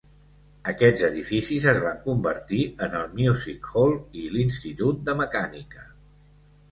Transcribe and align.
Aquests 0.71 1.01
edificis 1.07 1.67
es 1.73 1.81
van 1.83 1.99
convertir 2.05 2.61
en 2.85 2.95
el 2.99 3.13
Music 3.19 3.69
Hall 3.73 3.93
i 4.23 4.23
l'Institut 4.37 5.05
de 5.11 5.15
Mecànica. 5.21 5.85